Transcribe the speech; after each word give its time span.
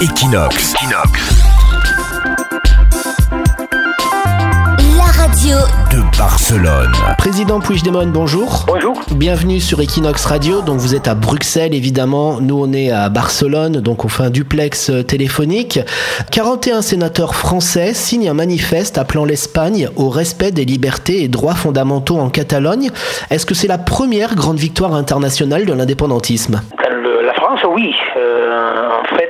Equinox. 0.00 0.74
La 4.96 5.04
radio 5.04 5.56
de 5.92 6.18
Barcelone. 6.18 6.92
Président 7.18 7.60
Puigdemont, 7.60 8.06
bonjour. 8.06 8.64
Bonjour. 8.66 9.00
Bienvenue 9.12 9.60
sur 9.60 9.80
Equinox 9.80 10.24
Radio. 10.26 10.62
Donc 10.62 10.78
vous 10.78 10.94
êtes 10.94 11.08
à 11.08 11.14
Bruxelles, 11.14 11.74
évidemment. 11.74 12.40
Nous, 12.40 12.58
on 12.58 12.72
est 12.72 12.90
à 12.90 13.08
Barcelone, 13.08 13.80
donc 13.80 14.04
on 14.04 14.08
fait 14.08 14.24
un 14.24 14.30
duplex 14.30 14.90
euh, 14.90 15.02
téléphonique. 15.02 15.78
41 16.32 16.82
sénateurs 16.82 17.34
français 17.34 17.94
signent 17.94 18.28
un 18.30 18.34
manifeste 18.34 18.98
appelant 18.98 19.24
l'Espagne 19.24 19.88
au 19.96 20.08
respect 20.08 20.50
des 20.50 20.64
libertés 20.64 21.22
et 21.22 21.28
droits 21.28 21.54
fondamentaux 21.54 22.18
en 22.18 22.30
Catalogne. 22.30 22.90
Est-ce 23.30 23.46
que 23.46 23.54
c'est 23.54 23.68
la 23.68 23.78
première 23.78 24.34
grande 24.34 24.58
victoire 24.58 24.94
internationale 24.94 25.66
de 25.66 25.72
l'indépendantisme? 25.72 26.60
Le- 26.90 27.22
la 27.26 27.34
France, 27.34 27.60
oui. 27.74 27.94
Euh, 28.16 28.88
en 29.00 29.16
fait, 29.16 29.29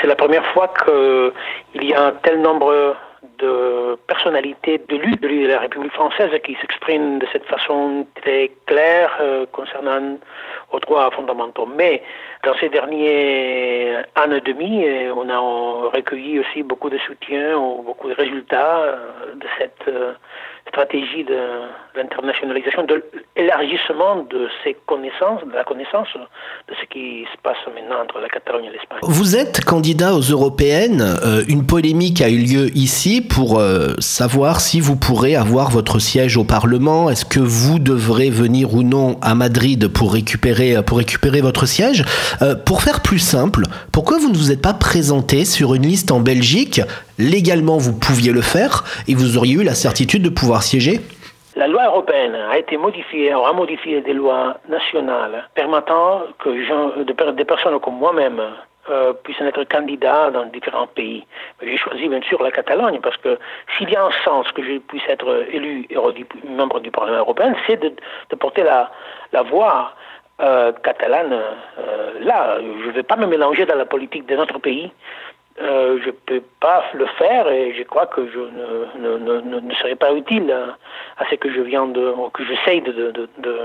c'est 0.00 0.06
la 0.06 0.16
première 0.16 0.46
fois 0.52 0.72
qu'il 0.84 1.84
y 1.84 1.94
a 1.94 2.06
un 2.06 2.12
tel 2.12 2.40
nombre 2.40 2.96
de 3.38 3.98
personnalités 4.06 4.78
de 4.88 4.96
lutte 4.96 5.20
de 5.20 5.46
la 5.46 5.60
République 5.60 5.92
française 5.92 6.30
qui 6.44 6.56
s'expriment 6.60 7.18
de 7.18 7.26
cette 7.32 7.44
façon 7.44 8.06
très 8.22 8.50
claire 8.66 9.10
euh, 9.20 9.46
concernant 9.52 10.16
aux 10.72 10.80
droits 10.80 11.10
fondamentaux. 11.10 11.66
Mais 11.66 12.02
dans 12.44 12.54
ces 12.56 12.68
derniers 12.68 13.96
un 14.16 14.32
an 14.32 14.36
et 14.36 14.40
demi, 14.40 14.86
euh, 14.86 15.12
on 15.14 15.28
a 15.28 15.38
recueilli 15.90 16.40
aussi 16.40 16.62
beaucoup 16.62 16.90
de 16.90 16.98
soutien 16.98 17.56
ou 17.56 17.82
beaucoup 17.82 18.08
de 18.08 18.14
résultats 18.14 18.78
euh, 18.78 19.34
de 19.34 19.46
cette 19.58 19.90
stratégie 20.68 21.24
de 21.24 21.38
l'internationalisation, 21.96 22.84
de 22.84 23.02
l'élargissement 23.36 24.26
de 24.30 24.48
ces 24.62 24.76
connaissances, 24.86 25.42
de 25.46 25.52
la 25.54 25.64
connaissance 25.64 26.08
de 26.68 26.74
ce 26.80 26.86
qui 26.86 27.24
se 27.32 27.40
passe 27.42 27.56
maintenant 27.74 28.02
entre 28.02 28.18
la 28.20 28.28
Catalogne 28.28 28.66
et 28.66 28.70
l'Espagne. 28.70 28.98
Vous 29.02 29.36
êtes 29.36 29.64
candidat 29.64 30.14
aux 30.14 30.20
européennes. 30.20 31.02
Euh, 31.24 31.42
une 31.48 31.66
polémique 31.66 32.20
a 32.20 32.28
eu 32.28 32.38
lieu 32.38 32.76
ici 32.76 33.22
pour 33.22 33.58
euh, 33.58 33.94
savoir 33.98 34.60
si 34.60 34.80
vous 34.80 34.96
pourrez 34.96 35.36
avoir 35.36 35.70
votre 35.70 35.98
siège 35.98 36.36
au 36.36 36.44
Parlement. 36.44 37.10
Est-ce 37.10 37.24
que 37.24 37.40
vous 37.40 37.78
devrez 37.78 38.30
venir 38.30 38.74
ou 38.74 38.82
non 38.82 39.18
à 39.22 39.34
Madrid 39.34 39.88
pour 39.88 40.12
récupérer, 40.12 40.82
pour 40.82 40.98
récupérer 40.98 41.40
votre 41.40 41.66
siège? 41.66 42.04
Euh, 42.42 42.54
Pour 42.54 42.82
faire 42.82 43.00
plus 43.00 43.18
simple, 43.18 43.64
pourquoi 43.92 44.18
vous 44.18 44.30
ne 44.30 44.36
vous 44.36 44.50
êtes 44.50 44.62
pas 44.62 44.74
présenté 44.74 45.44
sur 45.44 45.74
une 45.74 45.86
liste 45.86 46.10
en 46.10 46.20
Belgique 46.20 46.80
Légalement, 47.18 47.78
vous 47.78 47.98
pouviez 47.98 48.32
le 48.32 48.42
faire 48.42 48.84
et 49.08 49.14
vous 49.14 49.38
auriez 49.38 49.54
eu 49.54 49.64
la 49.64 49.74
certitude 49.74 50.22
de 50.22 50.28
pouvoir 50.28 50.62
siéger 50.62 51.00
La 51.54 51.66
loi 51.66 51.86
européenne 51.86 52.34
a 52.34 52.58
été 52.58 52.76
modifiée, 52.76 53.34
aura 53.34 53.54
modifié 53.54 54.02
des 54.02 54.12
lois 54.12 54.58
nationales 54.68 55.48
permettant 55.54 56.22
que 56.38 57.32
des 57.32 57.44
personnes 57.44 57.80
comme 57.80 57.96
moi-même 57.96 58.40
euh, 58.90 59.14
puissent 59.24 59.40
être 59.40 59.64
candidats 59.64 60.30
dans 60.30 60.44
différents 60.44 60.86
pays. 60.86 61.26
J'ai 61.60 61.76
choisi 61.76 62.06
bien 62.06 62.20
sûr 62.22 62.40
la 62.40 62.52
Catalogne 62.52 63.00
parce 63.02 63.16
que 63.16 63.38
s'il 63.76 63.90
y 63.90 63.96
a 63.96 64.04
un 64.04 64.12
sens 64.24 64.46
que 64.52 64.62
je 64.62 64.78
puisse 64.78 65.02
être 65.08 65.46
élu 65.50 65.88
membre 66.46 66.78
du 66.80 66.90
Parlement 66.90 67.18
européen, 67.18 67.52
c'est 67.66 67.80
de, 67.80 68.36
porter 68.36 68.62
la, 68.62 69.42
voix 69.42 69.92
euh, 70.40 70.70
catalane 70.84 71.32
euh, 71.32 72.12
là. 72.20 72.58
Je 72.60 72.86
ne 72.88 72.92
vais 72.92 73.02
pas 73.02 73.16
me 73.16 73.26
mélanger 73.26 73.66
dans 73.66 73.74
la 73.74 73.86
politique 73.86 74.26
de 74.26 74.36
notre 74.36 74.60
pays. 74.60 74.92
Euh, 75.62 75.98
je 76.02 76.08
ne 76.08 76.14
peux 76.26 76.42
pas 76.60 76.84
le 76.92 77.06
faire 77.18 77.48
et 77.48 77.74
je 77.78 77.82
crois 77.84 78.04
que 78.06 78.28
je 78.30 78.38
ne, 78.38 79.02
ne, 79.08 79.18
ne, 79.18 79.40
ne- 79.40 79.60
ne 79.60 79.74
serai 79.76 79.94
pas 79.94 80.12
utile 80.12 80.52
à, 80.52 80.76
à 81.22 81.26
ce 81.30 81.34
que 81.36 81.50
je 81.50 81.62
viens 81.62 81.86
de, 81.86 82.12
que 82.34 82.42
j'essaye 82.44 82.82
de, 82.82 82.92
de, 82.92 83.10
de, 83.12 83.28
de, 83.38 83.58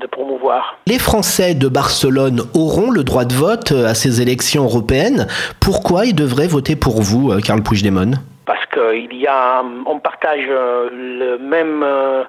de 0.00 0.06
promouvoir. 0.06 0.78
Les 0.86 0.98
Français 0.98 1.54
de 1.54 1.68
Barcelone 1.68 2.40
auront 2.54 2.90
le 2.90 3.04
droit 3.04 3.26
de 3.26 3.34
vote 3.34 3.72
euh, 3.72 3.84
à 3.86 3.92
ces 3.94 4.22
élections 4.22 4.64
européennes. 4.64 5.26
Pourquoi 5.60 6.06
ils 6.06 6.14
devraient 6.14 6.46
voter 6.48 6.74
pour 6.74 7.02
vous, 7.02 7.32
euh, 7.32 7.40
Karl 7.40 7.62
Puigdemont? 7.62 8.12
Parce 8.46 8.64
qu'il 8.66 9.14
y 9.14 9.26
a, 9.26 9.62
on 9.86 9.98
partage 9.98 10.46
le 10.48 11.36
même 11.36 11.82
euh, 11.82 12.24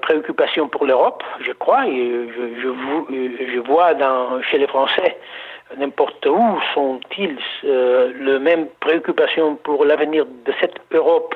préoccupation 0.00 0.68
pour 0.68 0.86
l'Europe, 0.86 1.22
je 1.46 1.52
crois, 1.52 1.86
et 1.86 2.28
je, 2.36 2.62
je, 2.62 2.68
vous- 2.68 3.06
je 3.10 3.58
vois 3.60 3.92
dans, 3.94 4.40
chez 4.50 4.56
les 4.58 4.66
Français, 4.66 5.16
n'importe 5.78 6.24
où 6.26 6.60
sont-ils, 6.74 7.38
euh, 7.64 8.12
le 8.14 8.38
même 8.38 8.66
préoccupation 8.80 9.56
pour 9.56 9.84
l'avenir 9.84 10.24
de 10.26 10.52
cette 10.60 10.76
Europe 10.92 11.34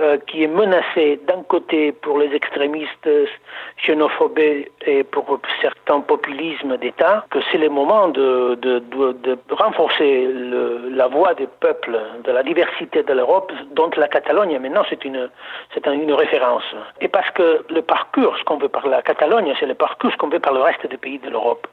euh, 0.00 0.18
qui 0.26 0.42
est 0.42 0.48
menacée 0.48 1.20
d'un 1.28 1.44
côté 1.44 1.92
pour 1.92 2.18
les 2.18 2.34
extrémistes 2.34 3.08
xénophobes 3.86 4.38
et 4.40 5.04
pour 5.04 5.38
certains 5.60 6.00
populismes 6.00 6.76
d'État, 6.78 7.24
que 7.30 7.38
c'est 7.52 7.58
le 7.58 7.68
moment 7.68 8.08
de, 8.08 8.56
de, 8.60 8.80
de, 8.80 9.38
renforcer 9.50 10.26
le- 10.26 10.88
la 10.90 11.06
voix 11.06 11.34
des 11.34 11.46
peuples, 11.60 11.96
de 12.24 12.32
la 12.32 12.42
diversité 12.42 13.04
de 13.04 13.12
l'Europe, 13.12 13.52
dont 13.72 13.90
la 13.96 14.08
Catalogne 14.08 14.58
maintenant 14.58 14.84
c'est 14.90 15.04
une, 15.04 15.30
c'est 15.72 15.86
un- 15.86 15.92
une 15.92 16.12
référence. 16.12 16.64
Et 17.00 17.06
parce 17.08 17.30
que 17.30 17.64
le 17.70 17.82
parcours, 17.82 18.34
qu'on 18.46 18.56
veut 18.58 18.68
par 18.68 18.88
la 18.88 19.00
Catalogne, 19.00 19.54
c'est 19.60 19.66
le 19.66 19.74
parcours 19.74 20.16
qu'on 20.16 20.28
veut 20.28 20.40
par 20.40 20.54
le 20.54 20.60
reste 20.60 20.84
des 20.88 20.96
pays 20.96 21.20
de 21.20 21.30
l'Europe. 21.30 21.68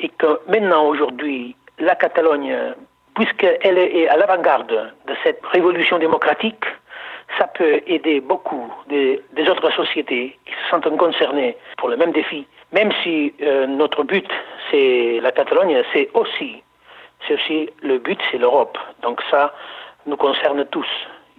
Et 0.00 0.08
que 0.08 0.40
maintenant, 0.48 0.86
aujourd'hui, 0.86 1.56
la 1.78 1.94
Catalogne, 1.94 2.56
puisqu'elle 3.14 3.78
est 3.78 4.08
à 4.08 4.16
l'avant-garde 4.16 4.92
de 5.06 5.14
cette 5.24 5.44
révolution 5.46 5.98
démocratique, 5.98 6.64
ça 7.36 7.46
peut 7.46 7.80
aider 7.86 8.20
beaucoup 8.20 8.72
des, 8.88 9.20
autres 9.50 9.70
sociétés 9.72 10.38
qui 10.46 10.52
se 10.52 10.70
sentent 10.70 10.96
concernées 10.96 11.56
pour 11.76 11.88
le 11.88 11.96
même 11.96 12.12
défi. 12.12 12.46
Même 12.72 12.90
si 13.02 13.34
euh, 13.42 13.66
notre 13.66 14.02
but, 14.02 14.28
c'est 14.70 15.20
la 15.20 15.32
Catalogne, 15.32 15.82
c'est 15.92 16.08
aussi, 16.14 16.62
c'est 17.26 17.34
aussi 17.34 17.70
le 17.82 17.98
but, 17.98 18.18
c'est 18.30 18.38
l'Europe. 18.38 18.78
Donc 19.02 19.20
ça 19.30 19.54
nous 20.06 20.16
concerne 20.16 20.64
tous, 20.66 20.86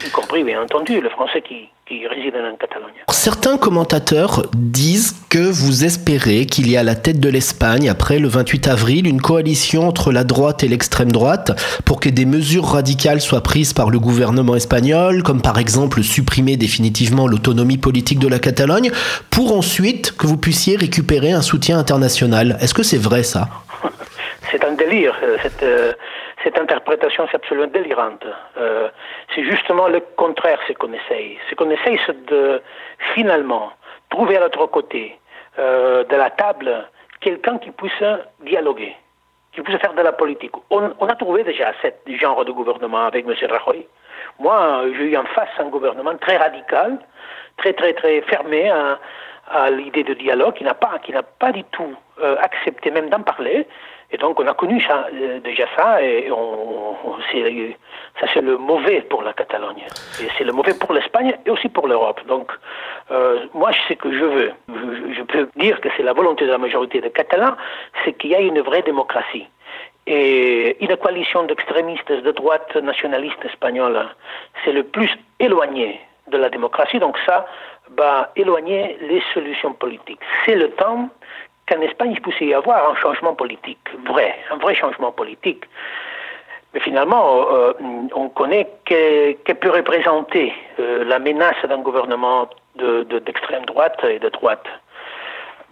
y 0.05 0.09
compris 0.11 0.43
bien 0.43 0.61
entendu 0.61 1.01
le 1.01 1.09
Français 1.09 1.41
qui, 1.41 1.69
qui 1.87 2.07
réside 2.07 2.35
en 2.35 2.55
Catalogne. 2.55 3.03
Certains 3.09 3.57
commentateurs 3.57 4.43
disent 4.53 5.18
que 5.39 5.45
vous 5.45 5.85
espérez 5.85 6.45
qu'il 6.45 6.69
y 6.69 6.75
a 6.75 6.81
à 6.81 6.83
la 6.83 6.95
tête 6.95 7.19
de 7.21 7.29
l'Espagne, 7.29 7.89
après 7.89 8.19
le 8.19 8.27
28 8.27 8.67
avril, 8.67 9.07
une 9.07 9.21
coalition 9.21 9.87
entre 9.87 10.11
la 10.11 10.25
droite 10.25 10.63
et 10.65 10.67
l'extrême 10.67 11.13
droite 11.13 11.51
pour 11.85 12.01
que 12.01 12.09
des 12.09 12.25
mesures 12.25 12.65
radicales 12.65 13.21
soient 13.21 13.41
prises 13.41 13.71
par 13.71 13.89
le 13.89 13.99
gouvernement 13.99 14.55
espagnol, 14.57 15.23
comme 15.23 15.41
par 15.41 15.57
exemple 15.57 16.03
supprimer 16.03 16.57
définitivement 16.57 17.25
l'autonomie 17.25 17.77
politique 17.77 18.19
de 18.19 18.27
la 18.27 18.39
Catalogne, 18.39 18.91
pour 19.31 19.55
ensuite 19.55 20.11
que 20.17 20.27
vous 20.27 20.35
puissiez 20.35 20.75
récupérer 20.75 21.31
un 21.31 21.41
soutien 21.41 21.79
international. 21.79 22.57
Est-ce 22.59 22.73
que 22.73 22.83
c'est 22.83 23.01
vrai 23.01 23.23
ça? 23.23 23.47
C'est 24.51 24.65
un 24.65 24.73
délire. 24.73 25.15
euh, 25.23 25.37
Cette, 25.41 25.63
euh, 25.63 25.93
cette 26.43 26.57
interprétation, 26.57 27.27
c'est 27.29 27.37
absolument 27.37 27.67
délirante. 27.67 28.25
Euh, 28.57 28.89
c'est 29.35 29.43
justement 29.43 29.87
le 29.87 30.01
contraire, 30.17 30.59
ce 30.67 30.73
qu'on 30.73 30.91
essaye. 30.91 31.37
Ce 31.49 31.55
qu'on 31.55 31.69
essaye, 31.69 31.99
c'est 32.07 32.25
de 32.25 32.61
finalement 33.13 33.71
trouver 34.09 34.37
à 34.37 34.39
l'autre 34.39 34.65
côté 34.67 35.18
euh, 35.59 36.03
de 36.05 36.15
la 36.15 36.29
table 36.29 36.87
quelqu'un 37.21 37.57
qui 37.57 37.71
puisse 37.71 38.03
dialoguer, 38.41 38.95
qui 39.53 39.61
puisse 39.61 39.77
faire 39.79 39.93
de 39.93 40.01
la 40.01 40.13
politique. 40.13 40.53
On, 40.69 40.81
a 40.81 41.15
trouvé 41.15 41.43
déjà 41.43 41.73
ce 41.81 42.15
genre 42.15 42.45
de 42.45 42.51
gouvernement 42.51 43.05
avec 43.05 43.25
M. 43.27 43.33
Rajoy. 43.49 43.85
Moi, 44.39 44.83
j'ai 44.97 45.11
eu 45.11 45.17
en 45.17 45.25
face 45.25 45.49
un 45.59 45.65
gouvernement 45.65 46.15
très 46.17 46.37
radical, 46.37 46.97
très 47.57 47.73
très 47.73 47.93
très 47.93 48.21
fermé 48.21 48.71
à 49.49 49.69
l'idée 49.69 50.03
de 50.03 50.13
dialogue, 50.13 50.55
qui 50.55 50.63
n'a 50.63 50.73
pas, 50.73 50.99
qui 51.03 51.11
n'a 51.11 51.23
pas 51.23 51.51
du 51.51 51.63
tout 51.65 51.95
euh, 52.21 52.35
accepté 52.41 52.91
même 52.91 53.09
d'en 53.09 53.21
parler. 53.21 53.67
Et 54.11 54.17
donc 54.17 54.39
on 54.39 54.47
a 54.47 54.53
connu 54.53 54.83
euh, 54.89 55.39
déjà 55.39 55.65
ça, 55.75 56.01
et 56.01 56.31
on, 56.31 56.95
ça 58.19 58.27
c'est 58.33 58.41
le 58.41 58.57
mauvais 58.57 59.01
pour 59.01 59.21
la 59.21 59.33
Catalogne. 59.33 59.85
Et 60.21 60.27
c'est 60.37 60.43
le 60.43 60.51
mauvais 60.51 60.73
pour 60.73 60.93
l'Espagne 60.93 61.35
et 61.45 61.49
aussi 61.49 61.69
pour 61.69 61.87
l'Europe. 61.87 62.21
Donc 62.27 62.51
euh, 63.11 63.45
moi 63.53 63.69
ce 63.87 63.93
que 63.93 64.11
je 64.11 64.25
veux, 64.25 64.51
je, 64.67 65.13
je 65.13 65.23
peux 65.23 65.47
dire 65.57 65.79
que 65.81 65.89
c'est 65.95 66.03
la 66.03 66.13
volonté 66.13 66.45
de 66.45 66.51
la 66.51 66.57
majorité 66.57 67.01
des 67.01 67.11
Catalans, 67.11 67.55
c'est 68.03 68.13
qu'il 68.13 68.31
y 68.31 68.33
ait 68.33 68.47
une 68.47 68.61
vraie 68.61 68.81
démocratie. 68.81 69.47
Et 70.07 70.83
une 70.83 70.97
coalition 70.97 71.43
d'extrémistes 71.43 72.11
de 72.11 72.31
droite 72.31 72.75
nationaliste 72.77 73.45
espagnole, 73.45 74.07
c'est 74.65 74.71
le 74.71 74.83
plus 74.83 75.11
éloigné 75.39 76.01
de 76.29 76.37
la 76.37 76.49
démocratie. 76.49 76.97
Donc 76.97 77.15
ça 77.27 77.45
va 77.97 78.31
éloigner 78.35 78.97
les 79.01 79.21
solutions 79.33 79.73
politiques. 79.73 80.19
C'est 80.45 80.55
le 80.55 80.69
temps 80.71 81.09
qu'en 81.67 81.81
Espagne, 81.81 82.11
il 82.13 82.21
puisse 82.21 82.39
y 82.41 82.53
avoir 82.53 82.91
un 82.91 82.95
changement 82.95 83.33
politique, 83.35 83.79
vrai, 84.07 84.35
un 84.51 84.57
vrai 84.57 84.73
changement 84.75 85.11
politique. 85.11 85.63
Mais 86.73 86.79
finalement, 86.79 87.47
euh, 87.51 87.73
on 88.13 88.29
connaît 88.29 88.67
que, 88.85 89.31
que 89.43 89.53
peut 89.53 89.71
représenter 89.71 90.53
euh, 90.79 91.03
la 91.03 91.17
menace 91.19 91.55
d'un 91.67 91.79
gouvernement 91.79 92.47
de- 92.75 93.03
de- 93.03 93.19
d'extrême 93.19 93.65
droite 93.65 93.99
et 94.03 94.19
de 94.19 94.29
droite. 94.29 94.65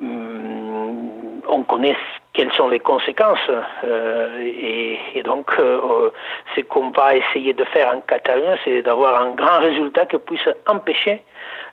Hum, 0.02 1.42
on 1.48 1.64
connaît 1.64 1.96
quelles 2.38 2.54
sont 2.54 2.68
les 2.68 2.80
conséquences 2.80 3.50
euh, 3.84 4.40
et, 4.40 5.00
et 5.16 5.24
donc 5.24 5.52
euh, 5.58 6.12
ce 6.56 6.62
qu'on 6.62 6.92
va 6.92 7.16
essayer 7.16 7.54
de 7.56 7.64
faire 7.64 7.92
en 7.96 8.02
Catalogne, 8.02 8.56
c'est 8.64 8.84
d'avoir 8.84 9.20
un 9.20 9.32
grand 9.32 9.60
résultat 9.60 10.06
qui 10.06 10.20
puisse 10.20 10.48
empêcher 10.68 11.24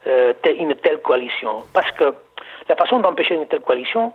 euh, 0.06 0.32
une 0.58 0.74
telle 0.76 1.02
coalition. 1.02 1.64
Parce 1.74 1.90
que 1.92 2.14
la 2.66 2.76
façon 2.76 3.00
d'empêcher 3.00 3.34
une 3.34 3.46
telle 3.46 3.60
coalition, 3.60 4.14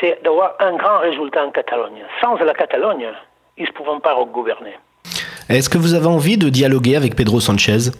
c'est 0.00 0.22
d'avoir 0.22 0.54
un 0.60 0.76
grand 0.76 0.98
résultat 0.98 1.46
en 1.46 1.50
Catalogne. 1.50 2.04
Sans 2.20 2.34
la 2.34 2.52
Catalogne, 2.52 3.08
ils 3.56 3.64
ne 3.64 3.72
pourront 3.72 4.00
pas 4.00 4.14
gouverner. 4.24 4.74
Est-ce 5.48 5.70
que 5.70 5.78
vous 5.78 5.94
avez 5.94 6.08
envie 6.08 6.36
de 6.36 6.50
dialoguer 6.50 6.96
avec 6.96 7.16
Pedro 7.16 7.40
Sanchez? 7.40 7.90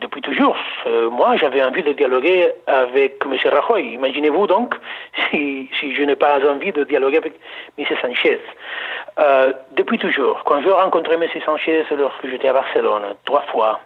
Depuis 0.00 0.22
toujours. 0.22 0.56
Euh, 0.92 1.08
moi, 1.08 1.36
j'avais 1.36 1.62
envie 1.62 1.82
de 1.82 1.92
dialoguer 1.92 2.52
avec 2.66 3.22
M. 3.24 3.34
Rajoy. 3.50 3.94
Imaginez-vous 3.94 4.46
donc 4.46 4.74
si, 5.30 5.68
je 5.80 6.02
n'ai 6.02 6.16
pas 6.16 6.38
envie 6.46 6.72
de 6.72 6.84
dialoguer 6.84 7.16
avec 7.18 7.34
M. 7.78 7.86
Sanchez. 8.02 8.40
Euh, 9.18 9.52
depuis 9.72 9.98
toujours, 9.98 10.42
quand 10.44 10.60
je 10.60 10.68
rencontrais 10.68 11.14
M. 11.14 11.24
Sanchez 11.46 11.84
lorsque 11.96 12.26
j'étais 12.28 12.48
à 12.48 12.52
Barcelone, 12.52 13.14
trois 13.24 13.42
fois, 13.52 13.80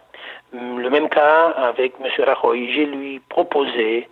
mm, 0.51 0.79
le 0.79 0.89
même 0.89 1.07
cas 1.07 1.53
avec 1.69 1.93
M. 2.03 2.25
Rajoy, 2.25 2.73
j'ai 2.73 2.85
lui 2.85 3.21
proposé 3.29 4.09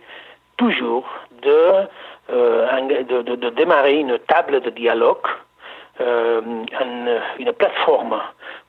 toujours 0.56 1.06
de, 1.42 1.86
euh, 2.32 3.50
démarrer 3.56 3.96
une 4.00 4.18
table 4.20 4.60
de 4.60 4.70
dialogue, 4.70 5.26
une 6.00 7.52
plateforme 7.58 8.20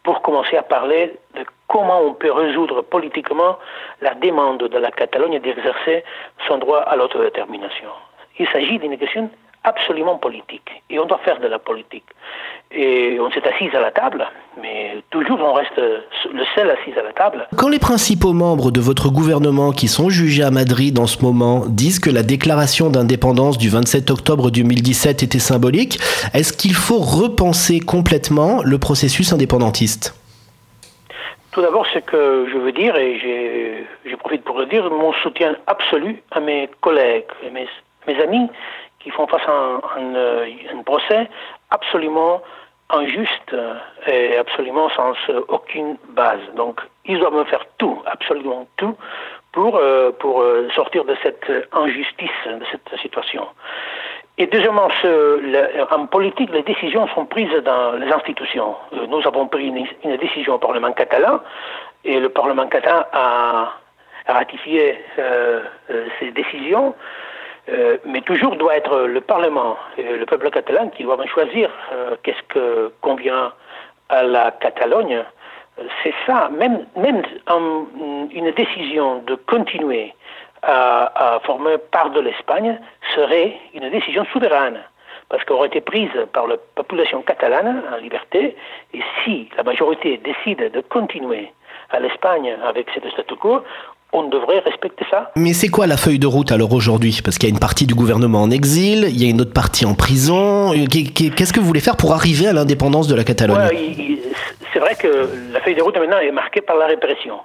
pour 0.08 0.22
commencer 0.22 0.56
à 0.56 0.64
parler 0.64 1.20
de 1.36 1.44
comment 1.68 2.00
on 2.00 2.14
peut 2.14 2.32
résoudre 2.32 2.82
politiquement 2.82 3.58
la 4.00 4.14
demande 4.14 4.64
de 4.64 4.78
la 4.78 4.90
Catalogne 4.90 5.38
d'exercer 5.40 6.06
son 6.48 6.60
droit 6.60 6.80
à 6.80 6.96
l'autodétermination. 6.96 7.90
Il 8.40 8.48
s'agit 8.48 8.80
d'une 8.80 8.98
question 8.98 9.30
absolument 9.66 10.18
politique. 10.18 10.72
Et 10.90 10.98
on 10.98 11.06
doit 11.06 11.18
faire 11.26 11.42
de 11.42 11.48
la 11.48 11.60
politique. 11.60 12.06
Et 12.72 13.18
on 13.20 13.32
s'est 13.32 13.44
assis 13.48 13.74
à 13.76 13.80
la 13.80 13.92
table, 13.92 14.28
mais 14.62 15.02
toujours 15.10 15.40
on 15.40 15.54
reste 15.54 15.78
le 15.78 16.44
seul 16.54 16.70
assis 16.70 16.98
à 17.00 17.04
la 17.04 17.14
table. 17.14 17.48
Quand 17.56 17.70
les 17.70 17.80
principaux 17.80 18.34
membres 18.34 18.72
de 18.72 18.82
votre 18.82 19.10
gouvernement 19.10 19.72
qui 19.72 19.88
sont 19.88 20.10
jugés 20.10 20.44
à 20.44 20.52
Madrid 20.52 21.00
en 21.00 21.08
ce 21.08 21.24
moment 21.24 21.64
disent 21.68 22.00
que 22.00 22.10
la 22.10 22.24
déclaration 22.24 22.90
d'indépendance 22.90 23.58
du 23.58 23.70
27 23.70 24.12
octobre 24.12 24.52
2017 24.52 25.24
était 25.24 25.40
symbolique, 25.40 25.98
est-ce 26.34 26.52
qu'il 26.52 26.74
faut 26.74 27.00
repenser 27.00 27.80
complètement 27.80 28.62
le 28.64 28.78
processus 28.78 29.32
indépendantiste? 29.32 30.14
Tout 31.52 31.62
d'abord, 31.62 31.88
ce 31.92 32.00
que 32.00 32.48
je 32.52 32.58
veux 32.58 32.72
dire, 32.72 32.96
et 32.98 33.88
je 34.06 34.16
profite 34.18 34.44
pour 34.44 34.60
le 34.60 34.66
dire, 34.66 34.92
mon 34.92 35.14
soutien 35.14 35.56
absolu 35.66 36.22
à 36.32 36.40
mes 36.40 36.70
collègues 36.82 37.26
et 37.44 37.50
mes, 37.50 37.68
mes 38.08 38.22
amis 38.22 38.48
qui 39.00 39.10
font 39.10 39.26
face 39.26 39.42
à 39.48 39.80
un, 40.00 40.84
procès 40.84 41.30
absolument 41.72 42.42
injuste 42.90 43.56
et 44.08 44.38
absolument 44.38 44.90
sans 44.90 45.14
aucune 45.50 45.98
base. 46.10 46.40
Donc, 46.56 46.82
ils 47.06 47.20
doivent 47.20 47.46
faire 47.48 47.66
tout, 47.78 48.02
absolument 48.06 48.68
tout, 48.78 48.96
pour, 49.52 49.78
euh, 49.78 50.12
pour 50.12 50.42
euh, 50.42 50.68
sortir 50.76 51.04
de 51.06 51.16
cette 51.24 51.52
injustice, 51.74 52.30
de 52.48 52.64
cette 52.72 53.00
situation. 53.02 53.48
Et 54.40 54.46
deuxièmement, 54.46 54.88
en 55.90 56.06
politique, 56.06 56.52
les 56.52 56.62
décisions 56.62 57.08
sont 57.08 57.26
prises 57.26 57.52
dans 57.66 57.94
les 57.94 58.12
institutions. 58.12 58.76
Euh, 58.94 59.08
nous 59.08 59.26
avons 59.26 59.48
pris 59.48 59.68
une, 60.04 60.18
décision 60.18 60.56
au 60.56 60.60
Parlement 60.60 60.92
catalan 60.92 61.40
et 62.06 62.20
le 62.20 62.30
Parlement 62.30 62.68
catalan 62.68 63.04
a, 63.14 63.74
ratifié 64.28 65.00
euh, 65.18 65.62
euh, 65.90 66.06
ces 66.20 66.32
décisions, 66.32 66.94
mais 68.06 68.22
toujours 68.22 68.56
doit 68.56 68.78
être 68.78 69.00
le 69.02 69.22
Parlement 69.22 69.78
et 69.98 70.04
le 70.04 70.26
peuple 70.26 70.50
catalan 70.50 70.90
qui 70.90 71.04
doivent 71.04 71.26
choisir. 71.28 71.70
Qu'est-ce 72.24 72.44
que 72.48 72.92
convient 73.02 73.52
à 74.10 74.24
la 74.24 74.52
Catalogne? 74.52 75.24
C'est 76.02 76.14
ça, 76.26 76.50
même, 76.50 76.86
même 76.96 77.22
une 78.32 78.52
décision 78.52 79.20
de 79.20 79.36
continuer 79.36 80.14
à, 80.64 81.40
former 81.44 81.78
part 81.78 82.10
de 82.12 82.22
l'Espagne 82.22 82.80
serait 83.16 83.58
une 83.74 83.90
décision 83.90 84.26
souveraine 84.32 84.80
parce 85.30 85.44
qu'elle 85.44 85.58
aurait 85.58 85.68
été 85.68 85.82
prise 85.82 86.12
par 86.32 86.48
la 86.48 86.56
population 86.76 87.22
catalane 87.22 87.84
en 87.94 87.98
liberté, 87.98 88.56
et 88.94 89.02
si 89.24 89.50
la 89.58 89.64
majorité 89.64 90.18
décide 90.18 90.72
de 90.72 90.82
continuer 90.82 91.52
à 91.90 92.00
l'Espagne 92.00 92.56
avec 92.66 92.88
ce 92.92 93.10
statu 93.10 93.36
quo, 93.36 93.62
on 94.14 94.24
devrait 94.24 94.60
respecter 94.60 95.06
ça. 95.12 95.32
Mais 95.36 95.54
c'est 95.54 95.68
quoi 95.68 95.88
la 95.88 95.98
feuille 95.98 96.20
de 96.20 96.28
route 96.28 96.52
alors 96.52 96.74
aujourd'hui? 96.74 97.20
Parce 97.24 97.38
qu'il 97.38 97.50
y 97.50 97.52
a 97.52 97.54
une 97.54 97.60
partie 97.60 97.86
du 97.86 97.94
gouvernement 97.94 98.42
en 98.42 98.52
exil, 98.52 99.06
il 99.10 99.22
y 99.22 99.26
a 99.28 99.30
une 99.30 99.42
autre 99.42 99.54
partie 99.54 99.86
en 99.86 99.96
prison. 99.96 100.72
Qu'est-ce 100.72 101.54
que 101.54 101.60
vous 101.60 101.68
voulez 101.68 101.80
faire 101.80 101.98
pour 101.98 102.14
arriver 102.14 102.48
à 102.48 102.54
l'indépendance 102.54 103.08
de 103.08 103.16
la 103.16 103.24
Catalogne? 103.24 103.68
C'est 104.74 104.80
vrai 104.80 104.96
que 104.96 105.30
la 105.52 105.60
feuille 105.62 105.76
de 105.76 105.82
route 105.82 105.98
maintenant 105.98 106.20
est 106.20 106.32
marquée 106.32 106.62
par 106.62 106.78
la 106.78 106.88
répression. 106.88 107.40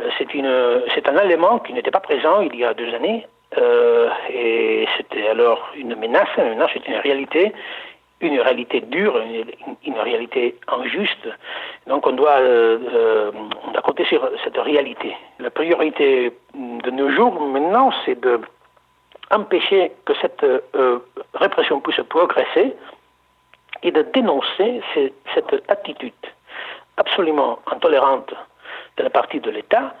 Euh, 0.00 0.80
c'est 0.94 1.08
un 1.08 1.24
élément 1.24 1.58
qui 1.58 1.72
n'était 1.72 1.90
pas 1.90 2.00
présent 2.00 2.40
il 2.40 2.56
y 2.58 2.64
a 2.64 2.72
deux 2.74 2.94
années, 2.94 3.26
euh, 3.56 4.08
et 4.32 4.86
c'était 4.96 5.28
alors 5.28 5.70
une 5.76 5.96
menace. 5.96 6.28
Une 6.38 6.50
menace, 6.50 6.70
c'est 6.72 6.86
une 6.86 7.00
réalité, 7.00 7.52
une 8.20 8.40
réalité 8.40 8.80
dure, 8.80 9.20
une, 9.84 9.98
réalité 9.98 10.56
injuste. 10.68 11.28
Donc 11.86 12.06
on 12.06 12.12
doit, 12.12 12.38
euh, 12.38 13.30
on 13.66 13.70
doit 13.70 13.82
compter 13.82 14.04
sur 14.04 14.28
cette 14.44 14.56
réalité. 14.56 15.14
La 15.38 15.50
priorité 15.50 16.32
de 16.54 16.90
nos 16.90 17.10
jours 17.10 17.40
maintenant, 17.40 17.90
c'est 18.04 18.20
de 18.20 18.40
empêcher 19.30 19.92
que 20.06 20.14
cette 20.22 20.44
répression 21.34 21.80
puisse 21.80 22.00
progresser 22.08 22.74
et 23.82 23.90
de 23.90 24.02
dénoncer 24.02 24.80
cette 25.34 25.70
attitude 25.70 26.12
absolument 26.96 27.58
intolérante 27.70 28.32
de 28.96 29.02
la 29.02 29.10
partie 29.10 29.40
de 29.40 29.50
l'État 29.50 29.94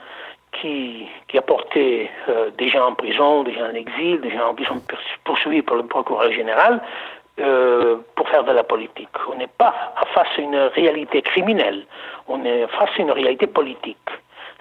qui, 0.52 1.06
qui 1.28 1.38
a 1.38 1.42
porté 1.42 2.10
euh, 2.28 2.50
des 2.56 2.68
gens 2.68 2.88
en 2.88 2.94
prison, 2.94 3.44
des 3.44 3.54
gens 3.54 3.66
en 3.66 3.74
exil, 3.74 4.20
des 4.20 4.30
gens 4.30 4.54
qui 4.54 4.64
sont 4.64 4.82
poursuivis 5.24 5.62
par 5.62 5.76
le 5.76 5.86
procureur 5.86 6.32
général 6.32 6.80
euh, 7.40 7.96
pour 8.14 8.28
faire 8.28 8.44
de 8.44 8.52
la 8.52 8.64
politique. 8.64 9.08
On 9.32 9.36
n'est 9.36 9.54
pas 9.58 9.74
face 10.14 10.28
à 10.36 10.40
une 10.40 10.56
réalité 10.56 11.22
criminelle, 11.22 11.86
on 12.28 12.44
est 12.44 12.66
face 12.68 12.90
à 12.98 13.02
une 13.02 13.10
réalité 13.10 13.46
politique. 13.46 14.08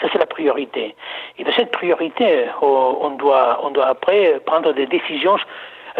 Ça, 0.02 0.08
c'est 0.12 0.20
la 0.20 0.28
priorité. 0.28 0.96
Et 1.40 1.44
de 1.44 1.52
cette 1.54 1.72
priorité, 1.72 2.46
on 2.62 3.10
doit, 3.18 3.60
on 3.64 3.72
doit 3.72 3.88
après 3.88 4.40
prendre 4.46 4.72
des 4.74 4.86
décisions, 4.86 5.38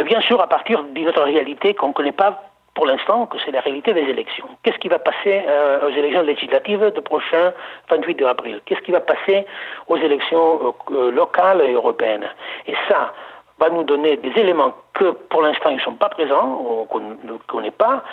bien 0.06 0.22
sûr, 0.22 0.40
à 0.40 0.48
partir 0.48 0.84
d'une 0.84 1.08
autre 1.08 1.24
réalité 1.24 1.74
qu'on 1.74 1.88
ne 1.88 1.94
connaît 1.94 2.12
pas 2.12 2.44
pour 2.78 2.86
l'instant 2.86 3.26
que 3.26 3.38
c'est 3.44 3.50
la 3.50 3.62
réalité 3.62 3.92
des 3.92 4.02
élections. 4.02 4.48
Qu'est-ce 4.62 4.78
qui 4.78 4.88
va 4.88 5.00
passer 5.00 5.42
euh, 5.48 5.88
aux 5.88 5.90
élections 5.90 6.22
législatives 6.22 6.92
du 6.96 7.02
prochain 7.02 7.52
28 7.90 8.22
avril? 8.22 8.62
Qu'est-ce 8.66 8.82
qui 8.82 8.92
va 8.92 9.00
passer 9.00 9.48
aux 9.88 9.98
élections 9.98 10.60
euh, 10.64 10.94
euh, 10.94 11.12
locales 11.12 11.64
et 11.68 11.74
européennes? 11.74 12.28
Et 12.68 12.76
ça 12.88 13.14
va 13.60 13.70
nous 13.70 13.84
donner 13.84 14.18
des 14.18 14.32
éléments 14.40 14.74
que 14.94 15.12
pour 15.30 15.42
l'instant 15.42 15.70
ils 15.70 15.78
ne 15.78 15.82
sont 15.82 15.94
pas 15.94 16.10
présents, 16.10 16.88
qu'on 16.90 17.00
ne 17.00 17.38
connaît 17.48 17.72
pas, 17.72 18.04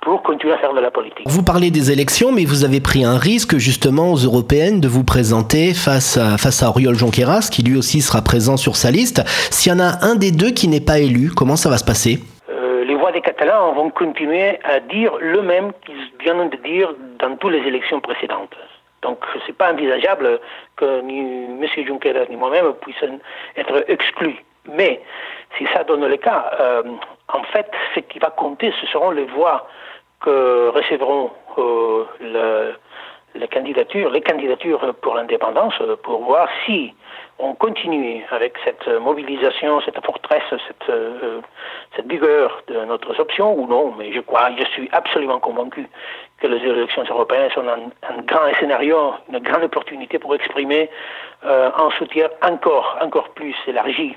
pour 0.00 0.22
continuer 0.22 0.52
à 0.52 0.58
faire 0.58 0.74
de 0.74 0.80
la 0.80 0.90
politique. 0.90 1.26
Vous 1.26 1.42
parlez 1.42 1.70
des 1.70 1.90
élections, 1.90 2.30
mais 2.30 2.44
vous 2.44 2.64
avez 2.64 2.80
pris 2.80 3.04
un 3.04 3.18
risque 3.18 3.56
justement 3.56 4.12
aux 4.12 4.16
européennes 4.16 4.80
de 4.80 4.88
vous 4.88 5.04
présenter 5.04 5.74
face 5.74 6.16
à, 6.16 6.38
face 6.38 6.62
à 6.62 6.68
Oriol 6.68 6.94
Junqueras, 6.94 7.50
qui 7.52 7.62
lui 7.62 7.76
aussi 7.76 8.00
sera 8.00 8.22
présent 8.22 8.56
sur 8.56 8.76
sa 8.76 8.90
liste. 8.90 9.22
S'il 9.50 9.72
y 9.72 9.74
en 9.74 9.80
a 9.80 10.04
un 10.04 10.14
des 10.14 10.30
deux 10.30 10.50
qui 10.50 10.68
n'est 10.68 10.80
pas 10.80 10.98
élu, 10.98 11.30
comment 11.36 11.56
ça 11.56 11.68
va 11.68 11.78
se 11.78 11.84
passer? 11.84 12.20
Les 13.14 13.22
Catalans 13.22 13.72
vont 13.72 13.90
continuer 13.90 14.60
à 14.62 14.78
dire 14.78 15.12
le 15.18 15.42
même 15.42 15.72
qu'ils 15.84 16.12
viennent 16.22 16.50
de 16.50 16.56
dire 16.58 16.94
dans 17.18 17.34
toutes 17.36 17.50
les 17.50 17.66
élections 17.66 18.00
précédentes. 18.00 18.54
Donc, 19.02 19.18
ce 19.32 19.48
n'est 19.48 19.54
pas 19.54 19.72
envisageable 19.72 20.38
que 20.76 21.00
ni 21.00 21.18
M. 21.18 21.66
Juncker 21.84 22.14
ni 22.30 22.36
moi-même 22.36 22.74
puissent 22.80 23.02
être 23.56 23.84
exclus. 23.88 24.36
Mais, 24.68 25.00
si 25.56 25.66
ça 25.72 25.84
donne 25.84 26.06
le 26.06 26.16
cas, 26.16 26.50
euh, 26.60 26.82
en 27.32 27.42
fait, 27.44 27.70
ce 27.94 28.00
qui 28.00 28.18
va 28.18 28.30
compter, 28.30 28.72
ce 28.80 28.86
seront 28.86 29.10
les 29.10 29.24
voix 29.24 29.66
que 30.20 30.68
recevront 30.74 31.30
euh, 31.58 32.04
le, 32.20 32.74
les 33.34 33.48
candidatures, 33.48 34.10
les 34.10 34.20
candidatures 34.20 34.94
pour 35.00 35.14
l'indépendance, 35.14 35.74
pour 36.02 36.24
voir 36.24 36.48
si 36.66 36.94
on 37.38 37.54
continue 37.54 38.24
avec 38.30 38.54
cette 38.64 38.86
mobilisation, 39.00 39.80
cette 39.82 40.04
forteresse, 40.04 40.42
cette, 40.50 40.90
euh, 40.90 41.40
cette 41.94 42.10
vigueur 42.10 42.62
de 42.66 42.84
notre 42.84 43.18
option 43.20 43.56
ou 43.56 43.66
non. 43.68 43.94
Mais 43.96 44.12
je 44.12 44.20
crois, 44.20 44.50
je 44.58 44.64
suis 44.72 44.88
absolument 44.92 45.38
convaincu 45.38 45.86
que 46.40 46.46
les 46.48 46.58
élections 46.58 47.04
européennes 47.08 47.50
sont 47.54 47.66
un, 47.68 48.22
grand 48.22 48.52
scénario, 48.58 49.14
une 49.30 49.38
grande 49.38 49.64
opportunité 49.64 50.18
pour 50.18 50.34
exprimer 50.34 50.90
euh, 51.44 51.70
un 51.76 51.90
soutien 51.90 52.28
encore, 52.42 52.98
encore 53.00 53.28
plus 53.30 53.54
élargi 53.68 54.16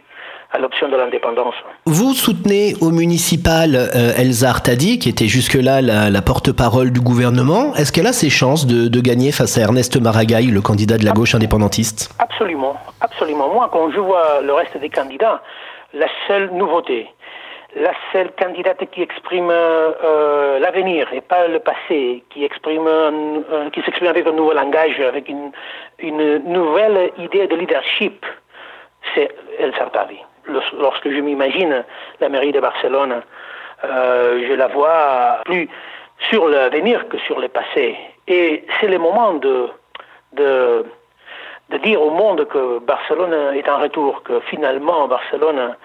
à 0.51 0.59
l'option 0.59 0.89
de 0.89 0.97
l'indépendance. 0.97 1.55
Vous 1.85 2.13
soutenez 2.13 2.73
au 2.81 2.91
municipal 2.91 3.75
euh, 3.75 4.13
Elsa 4.17 4.49
Artadi, 4.49 4.99
qui 4.99 5.09
était 5.09 5.27
jusque-là 5.27 5.81
la, 5.81 6.21
porte-parole 6.21 6.91
du 6.91 6.99
gouvernement. 6.99 7.73
Est-ce 7.75 7.91
qu'elle 7.91 8.07
a 8.07 8.13
ses 8.13 8.29
chances 8.29 8.67
de, 8.67 8.87
de, 8.87 9.01
gagner 9.01 9.31
face 9.31 9.57
à 9.57 9.61
Ernest 9.61 9.99
Maragall, 9.99 10.51
le 10.51 10.61
candidat 10.61 10.97
de 10.97 11.05
la 11.05 11.11
gauche 11.11 11.35
indépendantiste? 11.35 12.13
Absolument, 12.19 12.75
absolument. 12.99 13.53
Moi, 13.53 13.69
quand 13.71 13.91
je 13.91 13.99
vois 13.99 14.41
le 14.41 14.53
reste 14.53 14.77
des 14.77 14.89
candidats, 14.89 15.41
la 15.93 16.07
seule 16.27 16.51
nouveauté, 16.51 17.07
la 17.75 17.93
seule 18.11 18.31
candidate 18.37 18.83
qui 18.91 19.01
exprime 19.01 19.49
euh, 19.49 20.59
l'avenir 20.59 21.07
et 21.13 21.21
pas 21.21 21.47
le 21.47 21.59
passé, 21.59 22.23
qui 22.29 22.43
exprime, 22.43 22.89
qui 23.71 23.81
s'exprime 23.81 24.09
avec 24.09 24.27
un 24.27 24.33
nouveau 24.33 24.53
langage, 24.53 24.99
avec 24.99 25.29
une, 25.29 25.51
une 25.99 26.39
nouvelle 26.51 27.11
idée 27.17 27.47
de 27.47 27.55
leadership, 27.55 28.25
c'est 29.15 29.29
El 29.59 29.73
Sartavi 29.75 30.17
lorsque 30.47 31.09
je 31.09 31.19
m'imagine 31.19 31.83
la 32.19 32.29
mairie 32.29 32.51
de 32.51 32.59
Barcelone 32.59 33.21
je 33.83 34.53
la 34.53 34.67
vois 34.67 35.39
plus 35.45 35.67
sur 36.29 36.47
l'avenir 36.47 37.07
que 37.09 37.17
sur 37.19 37.39
le 37.39 37.47
passé. 37.47 37.97
Et 38.27 38.63
c'est 38.79 38.87
le 38.87 38.99
moment 38.99 39.33
de, 39.33 39.69
dire 41.83 42.01
au 42.01 42.11
monde 42.11 42.45
que 42.47 42.79
Barcelone 42.79 43.55
est 43.55 43.67
en 43.69 43.79
retour, 43.79 44.23
que 44.23 44.39
finalement 44.41 45.07
Barcelone 45.07 45.75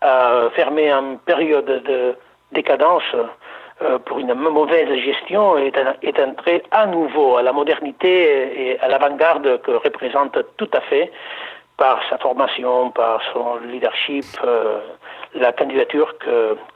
a 0.00 0.48
fermé 0.54 0.90
une 0.90 1.18
période 1.18 1.66
de 1.66 2.16
décadence 2.52 3.02
euh, 3.82 3.98
pour 3.98 4.18
une 4.18 4.34
mauvaise 4.34 4.92
gestion 5.00 5.58
est, 5.58 5.76
est 6.02 6.18
entré 6.20 6.62
à 6.70 6.86
nouveau 6.86 7.36
à 7.36 7.42
la 7.42 7.52
modernité 7.52 8.70
et 8.70 8.80
à 8.80 8.88
l'avant-garde 8.88 9.60
que 9.62 9.72
représente 9.72 10.38
tout 10.56 10.68
à 10.72 10.80
fait 10.82 11.10
par 11.82 11.98
sa 12.08 12.16
formation, 12.18 12.92
par 12.92 13.20
son 13.32 13.56
leadership, 13.56 14.24
euh, 14.44 14.78
la 15.34 15.50
candidature 15.50 16.14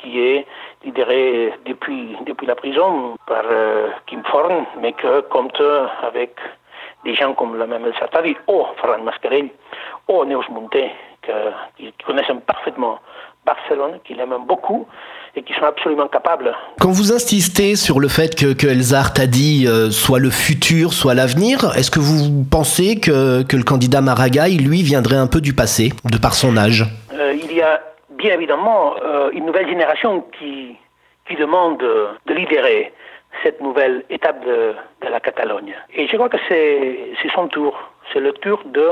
qui 0.00 0.18
est 0.18 0.44
lidérée 0.82 1.54
depuis, 1.64 2.16
depuis 2.26 2.44
la 2.44 2.56
prison 2.56 3.16
par 3.24 3.44
euh, 3.48 3.90
Kim 4.08 4.24
Forn, 4.24 4.66
mais 4.80 4.94
que 4.94 5.20
compte 5.20 5.62
avec 6.02 6.32
des 7.04 7.14
gens 7.14 7.34
comme 7.34 7.56
la 7.56 7.68
même 7.68 7.86
El 7.86 7.94
Sartadi 7.94 8.36
ou 8.48 8.64
Ferran 8.80 9.04
Mascarell 9.04 9.48
ou 10.08 10.24
Neus 10.24 10.48
Monté, 10.50 10.90
qui 11.76 11.92
connaissent 12.04 12.32
parfaitement 12.44 12.98
Barcelone, 13.46 14.00
qu'il 14.04 14.20
aime 14.20 14.34
beaucoup 14.46 14.86
et 15.36 15.42
qui 15.42 15.52
sont 15.54 15.64
absolument 15.64 16.08
capables. 16.08 16.52
Quand 16.80 16.90
vous 16.90 17.12
insistez 17.12 17.76
sur 17.76 18.00
le 18.00 18.08
fait 18.08 18.34
que, 18.34 18.52
que 18.54 18.66
Elzar 18.66 19.12
Tadi 19.12 19.66
euh, 19.66 19.90
soit 19.90 20.18
le 20.18 20.30
futur, 20.30 20.92
soit 20.92 21.14
l'avenir, 21.14 21.72
est-ce 21.76 21.90
que 21.90 22.00
vous 22.00 22.44
pensez 22.50 22.98
que, 22.98 23.42
que, 23.44 23.56
le 23.56 23.62
candidat 23.62 24.00
Maragall, 24.00 24.56
lui, 24.56 24.82
viendrait 24.82 25.16
un 25.16 25.26
peu 25.26 25.40
du 25.40 25.54
passé, 25.54 25.92
de 26.10 26.18
par 26.18 26.34
son 26.34 26.56
âge? 26.56 26.84
Euh, 27.12 27.34
Il 27.34 27.52
y 27.54 27.62
a 27.62 27.80
bien 28.18 28.34
évidemment 28.34 28.94
euh, 29.04 29.30
une 29.32 29.46
nouvelle 29.46 29.68
génération 29.68 30.24
qui, 30.38 30.76
qui 31.28 31.36
demande 31.36 31.78
de 31.78 32.34
libérer 32.34 32.92
cette 33.42 33.60
nouvelle 33.60 34.04
étape 34.08 34.42
de, 34.44 34.74
de 35.04 35.08
la 35.10 35.20
Catalogne. 35.20 35.74
Et 35.94 36.08
je 36.08 36.16
crois 36.16 36.30
que 36.30 36.38
c'est 36.48 37.14
son 37.34 37.48
tour. 37.48 37.76
C'est 38.12 38.20
le 38.20 38.32
tour 38.32 38.62
de 38.64 38.88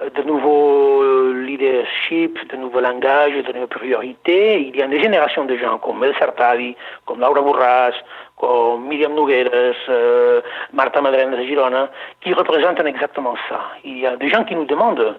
de 0.00 0.22
nouveaux 0.22 1.02
euh, 1.02 1.44
leadership, 1.46 2.38
de 2.50 2.56
nouveaux 2.56 2.80
langages, 2.80 3.34
de 3.34 3.52
nouvelles 3.52 3.66
priorités. 3.66 4.60
Il 4.60 4.76
y 4.76 4.82
a 4.82 4.86
des 4.86 5.00
générations 5.00 5.44
de 5.44 5.56
gens 5.56 5.78
comme 5.78 6.02
El 6.02 6.14
Sartadi, 6.18 6.74
comme 7.04 7.20
Laura 7.20 7.42
Burras, 7.42 7.92
comme 8.36 8.86
Miriam 8.88 9.14
Nogueras, 9.14 9.76
euh, 9.88 10.40
Marta 10.72 11.02
Madrena 11.02 11.36
de 11.36 11.44
Girona, 11.44 11.90
qui 12.22 12.32
représentent 12.32 12.80
exactement 12.80 13.34
ça. 13.48 13.60
Il 13.84 13.98
y 13.98 14.06
a 14.06 14.16
des 14.16 14.28
gens 14.28 14.44
qui 14.44 14.54
nous 14.54 14.64
demandent 14.64 15.16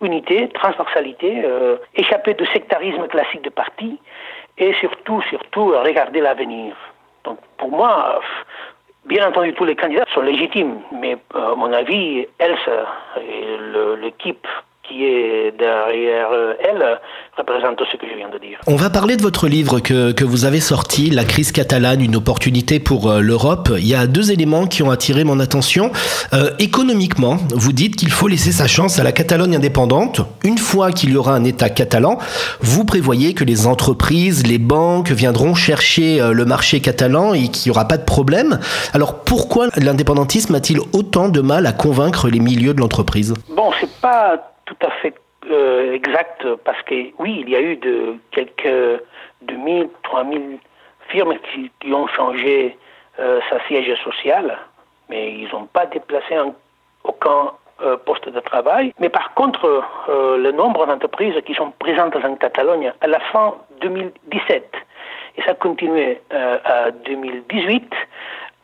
unité, 0.00 0.48
transversalité, 0.54 1.42
euh, 1.44 1.76
échapper 1.96 2.34
du 2.34 2.46
sectarisme 2.46 3.08
classique 3.08 3.42
de 3.42 3.50
parti 3.50 3.98
et 4.58 4.72
surtout, 4.74 5.20
surtout, 5.22 5.72
regarder 5.72 6.20
l'avenir. 6.20 6.76
Donc 7.24 7.38
pour 7.58 7.70
moi, 7.70 8.20
Bien 9.10 9.26
entendu, 9.26 9.52
tous 9.54 9.64
les 9.64 9.74
candidats 9.74 10.06
sont 10.14 10.20
légitimes, 10.20 10.78
mais 10.92 11.16
à 11.34 11.56
mon 11.56 11.72
avis, 11.72 12.28
Elsa 12.38 12.86
et 13.20 13.56
l'équipe 14.00 14.46
qui 14.90 15.04
est 15.04 15.52
derrière 15.56 16.28
elle 16.58 16.98
représente 17.38 17.80
ce 17.90 17.96
que 17.96 18.06
je 18.10 18.16
viens 18.16 18.28
de 18.28 18.38
dire. 18.38 18.58
On 18.66 18.76
va 18.76 18.90
parler 18.90 19.16
de 19.16 19.22
votre 19.22 19.48
livre 19.48 19.80
que, 19.80 20.12
que 20.12 20.24
vous 20.24 20.44
avez 20.44 20.60
sorti, 20.60 21.10
La 21.10 21.24
crise 21.24 21.52
catalane, 21.52 22.00
une 22.02 22.16
opportunité 22.16 22.80
pour 22.80 23.10
euh, 23.10 23.20
l'Europe. 23.20 23.70
Il 23.76 23.86
y 23.86 23.94
a 23.94 24.06
deux 24.06 24.30
éléments 24.30 24.66
qui 24.66 24.82
ont 24.82 24.90
attiré 24.90 25.24
mon 25.24 25.40
attention. 25.40 25.90
Euh, 26.32 26.50
économiquement, 26.58 27.38
vous 27.54 27.72
dites 27.72 27.96
qu'il 27.96 28.10
faut 28.10 28.28
laisser 28.28 28.52
sa 28.52 28.66
chance 28.66 28.98
à 28.98 29.04
la 29.04 29.12
Catalogne 29.12 29.56
indépendante. 29.56 30.20
Une 30.44 30.58
fois 30.58 30.92
qu'il 30.92 31.10
y 31.10 31.16
aura 31.16 31.34
un 31.34 31.44
État 31.44 31.70
catalan, 31.70 32.18
vous 32.60 32.84
prévoyez 32.84 33.34
que 33.34 33.44
les 33.44 33.66
entreprises, 33.66 34.46
les 34.46 34.58
banques 34.58 35.10
viendront 35.10 35.54
chercher 35.54 36.20
euh, 36.20 36.32
le 36.32 36.44
marché 36.44 36.80
catalan 36.80 37.32
et 37.32 37.48
qu'il 37.48 37.70
n'y 37.70 37.76
aura 37.76 37.86
pas 37.86 37.96
de 37.96 38.04
problème. 38.04 38.58
Alors 38.92 39.20
pourquoi 39.20 39.68
l'indépendantisme 39.76 40.54
a-t-il 40.54 40.80
autant 40.92 41.28
de 41.28 41.40
mal 41.40 41.66
à 41.66 41.72
convaincre 41.72 42.28
les 42.28 42.40
milieux 42.40 42.74
de 42.74 42.80
l'entreprise? 42.80 43.34
Bon, 43.54 43.70
c'est 43.80 43.90
pas 44.00 44.50
tout 44.70 44.86
à 44.86 44.90
fait 45.02 45.14
euh, 45.50 45.92
exact 45.94 46.46
parce 46.64 46.80
que 46.82 46.94
oui, 47.18 47.40
il 47.40 47.50
y 47.50 47.56
a 47.56 47.60
eu 47.60 47.76
de 47.76 48.16
quelques 48.30 49.02
2000, 49.42 49.88
3000 50.04 50.58
firmes 51.08 51.34
qui, 51.80 51.92
ont 51.92 52.06
changé 52.06 52.78
euh, 53.18 53.40
sa 53.50 53.58
siège 53.66 53.92
social, 54.04 54.56
mais 55.08 55.32
ils 55.32 55.48
n'ont 55.52 55.66
pas 55.66 55.86
déplacé 55.86 56.36
aucun 57.02 57.52
euh, 57.82 57.96
poste 57.96 58.28
de 58.28 58.38
travail. 58.38 58.94
Mais 59.00 59.08
par 59.08 59.34
contre, 59.34 59.82
le 60.08 60.52
nombre 60.52 60.86
d'entreprises 60.86 61.34
qui 61.44 61.54
sont 61.54 61.72
présentes 61.78 62.14
en 62.16 62.36
Catalogne 62.36 62.92
à 63.00 63.08
la 63.08 63.18
fin 63.18 63.54
2017, 63.80 64.72
et 65.36 65.42
ça 65.42 65.52
a 65.52 65.54
continué 65.54 66.20
à 66.30 66.90
2018, 66.90 67.92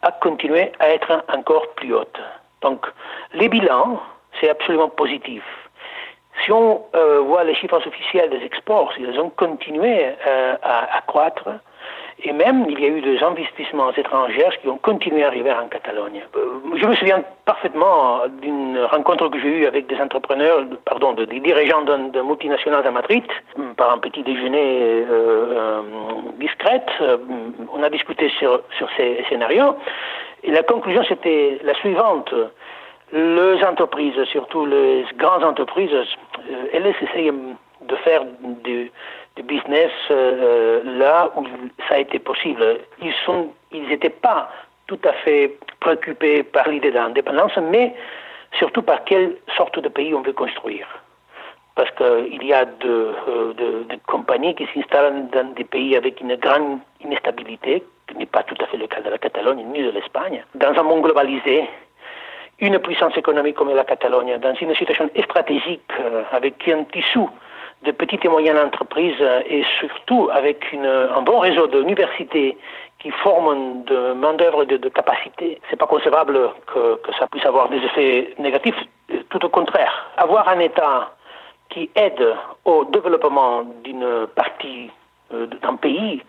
a 0.03 0.13
continué 0.13 0.71
à 0.79 0.91
être 0.91 1.25
encore 1.35 1.69
plus 1.75 1.95
haute. 1.95 2.21
Donc, 2.63 2.87
les 3.33 3.49
bilans, 3.49 4.01
c'est 4.41 4.51
absolument 4.51 4.89
positif. 4.89 5.43
Si 6.45 6.53
on 6.53 6.83
euh, 6.95 7.21
voit 7.21 7.45
les 7.45 7.55
chiffres 7.55 7.81
officiels 7.87 8.31
des 8.31 8.45
exports, 8.45 8.93
ils 8.99 9.19
ont 9.19 9.31
continué 9.31 10.07
euh, 10.27 10.55
à, 10.63 11.01
croître. 11.07 11.49
Et 12.23 12.33
même, 12.33 12.65
il 12.69 12.81
y 12.81 12.85
a 12.85 12.89
eu 12.89 13.01
des 13.03 13.23
investissements 13.23 13.93
étrangers 13.93 14.49
qui 14.63 14.69
ont 14.69 14.79
continué 14.79 15.23
à 15.23 15.29
arriver 15.29 15.53
en 15.53 15.69
Catalogne. 15.69 16.23
Euh, 16.35 16.61
je 16.77 16.87
me 16.87 16.95
souviens 16.95 17.23
parfaitement 17.45 18.21
d'une 18.41 18.79
rencontre 18.91 19.29
que 19.29 19.39
j'ai 19.39 19.49
eue 19.49 19.67
avec 19.67 19.87
des 19.87 20.01
entrepreneurs, 20.01 20.65
pardon, 20.85 21.13
des 21.13 21.27
dirigeants 21.27 21.83
d'un 21.83 22.23
multinational 22.23 22.87
à 22.87 22.91
Madrid, 22.91 23.25
par 23.77 23.93
un 23.93 23.99
petit 23.99 24.23
déjeuner 24.23 25.05
euh, 25.11 25.83
discrète. 26.39 26.89
On 27.73 27.83
a 27.83 27.91
discuté 27.91 28.31
sur, 28.39 28.63
ces 28.97 29.25
scénarios. 29.29 29.77
Et 30.43 30.51
la 30.51 30.63
conclusion, 30.63 31.03
c'était 31.05 31.59
la 31.65 31.75
suivante 31.75 32.33
les 33.13 33.63
entreprises, 33.65 34.23
surtout 34.25 34.67
les 34.67 35.05
grandes 35.17 35.45
entreprises, 35.45 35.95
elles 36.73 36.95
essayent 37.03 37.33
de 37.83 37.97
faire 37.97 38.25
du, 38.65 38.91
business 39.45 39.91
euh, 40.11 40.83
là 40.99 41.31
où 41.37 41.45
ça 41.89 41.97
a 41.97 41.99
été 41.99 42.19
possible. 42.19 42.81
Ils 43.03 43.13
sont, 43.25 43.53
ils 43.71 43.87
n'étaient 43.87 44.09
pas 44.09 44.51
tout 44.87 44.99
à 45.05 45.13
fait 45.13 45.59
préoccupés 45.81 46.43
par 46.43 46.69
l'idée 46.69 46.91
d'indépendance, 46.91 47.57
mais 47.71 47.95
surtout 48.59 48.83
par 48.83 49.05
quelle 49.05 49.37
sorte 49.57 49.79
de 49.79 49.89
pays 49.89 50.15
on 50.15 50.23
veut 50.23 50.33
construire. 50.33 50.87
Parce 51.75 51.91
qu'il 51.91 52.43
y 52.45 52.55
a 52.55 52.65
euh, 52.87 53.53
de, 53.53 53.83
de 53.83 53.99
compagnies 54.07 54.55
qui 54.55 54.67
s'installent 54.73 55.29
dans 55.29 55.53
des 55.55 55.65
pays 55.65 55.95
avec 55.97 56.21
une 56.23 56.35
grande 56.37 56.79
instabilité, 57.05 57.85
qui 58.09 58.17
n'est 58.17 58.27
pas 58.27 58.43
tout 58.43 58.57
à 58.63 58.67
fait 58.67 58.79
le 58.79 58.87
cas 58.87 59.03
de 59.03 59.11
la 59.11 59.19
Catalogne 59.19 59.67
ni 59.71 59.83
de 59.83 59.91
l'Espagne. 59.91 60.43
Dans 60.55 60.73
un 60.73 60.83
monde 60.83 61.03
globalisé, 61.03 61.69
une 62.61 62.79
puissance 62.79 63.17
économique 63.17 63.57
comme 63.57 63.75
la 63.75 63.85
Catalogne, 63.85 64.39
dans 64.39 64.55
une 64.55 64.75
situation 64.75 65.11
stratégique 65.25 65.91
euh, 66.01 66.23
avec 66.33 66.67
un 66.69 66.85
tissu 66.85 67.21
de 67.85 67.93
petites 67.93 68.25
et 68.25 68.29
moyennes 68.29 68.59
entreprises 68.59 69.21
euh, 69.21 69.43
et 69.47 69.65
surtout 69.79 70.31
avec 70.33 70.65
un 70.75 71.23
bon 71.23 71.39
réseau 71.41 71.67
d'universités 71.67 72.57
qui 72.99 73.11
forment 73.11 73.85
de 73.85 74.15
main-d'œuvre 74.15 74.65
de, 74.65 74.79
de 74.79 74.89
capacité, 74.89 75.61
c'est 75.69 75.77
pas 75.77 75.87
concevable 75.87 76.51
que, 76.67 76.99
ça 77.19 77.27
puisse 77.27 77.45
avoir 77.45 77.69
des 77.69 77.77
effets 77.77 78.35
négatifs. 78.39 78.77
Tout 79.29 79.45
au 79.45 79.49
contraire, 79.49 80.11
avoir 80.17 80.49
un 80.49 80.59
État 80.61 81.13
qui 81.69 81.91
aide 81.95 82.35
au 82.65 82.85
développement 82.87 83.65
d'une 83.85 84.27
partie 84.35 84.91
euh, 85.33 85.47
d'un 85.47 85.77
pays 85.77 86.23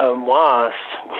euh, 0.00 0.14
moi, 0.14 0.70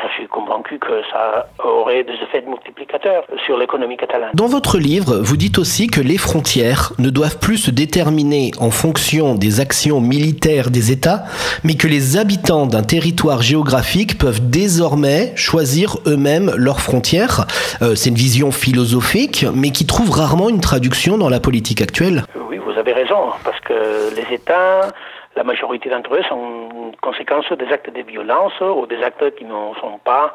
je 0.03 0.15
suis 0.15 0.27
convaincu 0.27 0.79
que 0.79 1.03
ça 1.13 1.47
aurait 1.63 2.03
des 2.03 2.15
effets 2.15 2.43
multiplicateurs 2.47 3.25
sur 3.47 3.57
l'économie 3.57 3.97
catalane. 3.97 4.31
Dans 4.35 4.49
votre 4.49 4.79
livre, 4.79 5.19
vous 5.19 5.37
dites 5.37 5.59
aussi 5.59 5.87
que 5.87 6.01
les 6.01 6.19
frontières 6.19 6.93
ne 6.99 7.11
doivent 7.11 7.39
plus 7.39 7.59
se 7.59 7.71
déterminer 7.71 8.51
en 8.59 8.71
fonction 8.71 9.37
des 9.37 9.61
actions 9.61 10.01
militaires 10.01 10.71
des 10.71 10.91
États, 10.91 11.25
mais 11.63 11.75
que 11.75 11.87
les 11.87 12.17
habitants 12.17 12.67
d'un 12.67 12.83
territoire 12.83 13.43
géographique 13.43 14.19
peuvent 14.19 14.51
désormais 14.51 15.33
choisir 15.37 15.97
eux-mêmes 16.07 16.53
leurs 16.57 16.81
frontières. 16.81 17.47
Euh, 17.81 17.95
c'est 17.95 18.11
une 18.11 18.17
vision 18.17 18.51
philosophique, 18.51 19.47
mais 19.55 19.71
qui 19.71 19.87
trouve 19.87 20.11
rarement 20.11 20.49
une 20.49 20.61
traduction 20.61 21.17
dans 21.17 21.29
la 21.29 21.39
politique 21.39 21.81
actuelle. 21.81 22.25
Oui, 22.49 22.59
vous 22.59 22.77
avez 22.77 22.93
raison, 22.93 23.31
parce 23.45 23.61
que 23.61 24.15
les 24.17 24.35
États 24.35 24.89
la 25.37 25.45
majorité 25.45 25.89
d'entre 25.89 26.15
eux 26.15 26.23
sont 26.29 26.93
conséquence 27.03 27.51
des 27.53 27.73
actes 27.73 27.91
de 27.91 28.03
violence 28.03 28.59
ou 28.61 28.87
des 28.87 29.03
actes 29.03 29.35
qui 29.37 29.45
ne 29.45 29.75
sont 29.81 29.99
pas 30.05 30.35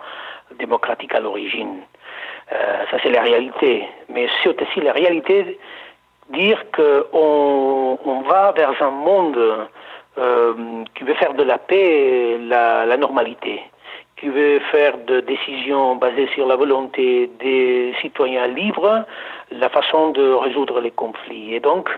démocratiques 0.58 1.16
à 1.16 1.20
l'origine. 1.20 1.78
Euh, 2.52 2.84
ça, 2.90 2.98
c'est 3.04 3.12
la 3.12 3.22
réalité. 3.22 3.88
Mais 4.10 4.28
c'est 4.44 4.62
aussi 4.62 4.82
la 4.82 4.94
réalité 4.94 5.60
dire 6.30 6.64
qu'on 6.76 7.98
on 8.04 8.22
va 8.22 8.52
vers 8.52 8.82
un 8.82 8.92
monde 8.92 9.68
euh, 10.18 10.84
qui 10.96 11.04
veut 11.04 11.14
faire 11.16 11.34
de 11.34 11.44
la 11.44 11.58
paix 11.58 12.38
la, 12.42 12.86
la 12.86 12.98
normalité, 12.98 13.62
qui 14.20 14.28
veut 14.28 14.60
faire 14.72 14.98
de 14.98 15.22
décisions 15.22 15.96
basées 15.96 16.28
sur 16.34 16.46
la 16.46 16.56
volonté 16.56 17.30
des 17.40 17.94
citoyens 18.02 18.48
libres 18.48 19.06
la 19.52 19.70
façon 19.70 20.10
de 20.12 20.32
résoudre 20.34 20.82
les 20.82 20.92
conflits. 20.92 21.56
Et 21.56 21.60
donc, 21.60 21.90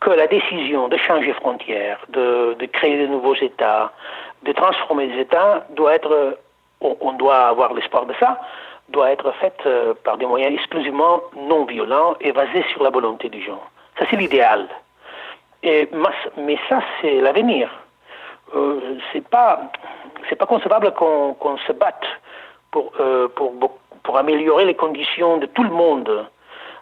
que 0.00 0.10
la 0.10 0.26
décision 0.26 0.88
de 0.88 0.96
changer 0.96 1.32
frontières, 1.34 1.98
de, 2.08 2.56
créer 2.72 3.02
de 3.02 3.06
nouveaux 3.06 3.34
États, 3.36 3.92
de 4.44 4.52
transformer 4.52 5.06
les 5.06 5.20
États, 5.20 5.66
doit 5.70 5.94
être, 5.94 6.38
on, 6.80 6.96
on 7.00 7.12
doit 7.12 7.46
avoir 7.48 7.74
l'espoir 7.74 8.06
de 8.06 8.14
ça, 8.18 8.40
doit 8.88 9.10
être 9.10 9.32
faite 9.32 9.60
euh, 9.66 9.94
par 10.04 10.16
des 10.16 10.26
moyens 10.26 10.54
exclusivement 10.54 11.20
non 11.36 11.64
violents 11.64 12.14
et 12.20 12.32
basés 12.32 12.64
sur 12.72 12.82
la 12.82 12.90
volonté 12.90 13.28
des 13.28 13.42
gens. 13.42 13.62
Ça, 13.98 14.06
c'est 14.08 14.16
l'idéal. 14.16 14.66
Et, 15.62 15.88
mais 16.36 16.58
ça, 16.68 16.80
c'est 17.00 17.20
l'avenir. 17.20 17.68
Euh, 18.54 18.98
c'est 19.12 19.26
pas, 19.28 19.60
c'est 20.28 20.36
pas 20.36 20.46
concevable 20.46 20.92
qu'on 20.92 21.56
se 21.66 21.72
batte 21.72 22.04
pour, 22.70 22.92
euh, 23.00 23.28
pour, 23.28 24.16
améliorer 24.16 24.64
les 24.64 24.74
conditions 24.74 25.36
de 25.38 25.46
tout 25.46 25.62
le 25.64 25.70
monde, 25.70 26.26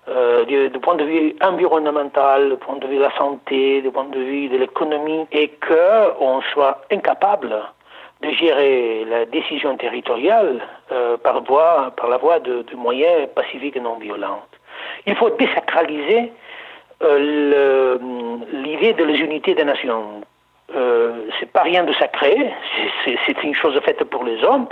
euh, 0.08 0.44
du, 0.44 0.78
point 0.80 0.94
de 0.94 1.04
vue 1.04 1.34
environnemental, 1.40 2.50
du 2.50 2.56
point 2.56 2.76
de 2.76 2.86
vue 2.86 2.96
de 2.96 3.02
la 3.02 3.16
santé, 3.16 3.80
du 3.82 3.90
point 3.90 4.04
de 4.04 4.18
vue 4.18 4.48
de 4.48 4.58
l'économie, 4.58 5.26
et 5.32 5.50
qu'on 5.66 6.42
soit 6.52 6.82
incapable 6.92 7.54
de 8.20 8.30
gérer 8.30 9.04
la 9.06 9.24
décision 9.24 9.76
territoriale 9.76 10.60
euh, 10.92 11.16
par, 11.16 11.42
voie, 11.42 11.92
par 11.96 12.08
la 12.08 12.18
voie 12.18 12.38
de, 12.40 12.62
de, 12.62 12.76
moyens 12.76 13.28
pacifiques 13.34 13.76
et 13.76 13.80
non 13.80 13.96
violents. 13.96 14.42
Il 15.06 15.16
faut 15.16 15.30
désacraliser 15.30 16.32
l'idée 17.00 18.92
de 18.94 19.04
l'unité 19.04 19.54
des 19.54 19.64
nations. 19.64 20.22
Euh, 20.76 21.26
c'est 21.38 21.50
pas 21.50 21.62
rien 21.62 21.84
de 21.84 21.92
sacré, 21.94 22.50
c'est 23.04 23.42
une 23.42 23.54
chose 23.54 23.78
faite 23.84 24.02
pour 24.04 24.24
les 24.24 24.42
hommes 24.42 24.66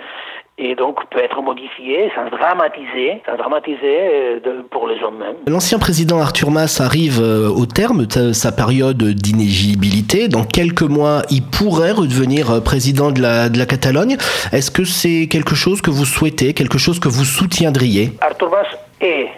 et 0.59 0.75
donc 0.75 0.99
peut 1.11 1.21
être 1.21 1.41
modifiée 1.41 2.11
sans 2.15 2.29
dramatiser, 2.29 3.23
sans 3.27 3.37
dramatiser 3.37 3.79
euh, 3.85 4.41
de, 4.41 4.63
pour 4.63 4.89
les 4.89 5.03
hommes 5.03 5.19
même. 5.19 5.37
L'ancien 5.47 5.79
président 5.79 6.21
Arthur 6.21 6.51
Mas 6.51 6.81
arrive 6.81 7.21
euh, 7.23 7.49
au 7.49 7.67
terme 7.67 8.07
de 8.07 8.33
sa 8.33 8.53
période 8.53 9.03
d'inéligibilité. 9.03 10.29
Dans 10.29 10.45
quelques 10.45 10.83
mois, 10.83 11.23
il 11.31 11.43
pourrait 11.43 11.93
redevenir 11.93 12.63
président 12.63 13.11
de 13.11 13.23
la, 13.23 13.49
de 13.49 13.59
la 13.59 13.67
Catalogne. 13.67 14.17
Est-ce 14.53 14.71
que 14.71 14.85
c'est 14.85 15.29
quelque 15.29 15.55
chose 15.55 15.81
que 15.81 15.91
vous 15.91 16.05
souhaitez, 16.05 16.53
quelque 16.53 16.79
chose 16.79 16.99
que 16.99 17.09
vous 17.09 17.25
soutiendriez? 17.25 18.13
Arthur 18.21 18.51
Mas 18.51 18.67
est 19.01 19.29